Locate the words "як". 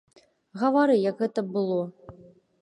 1.09-1.21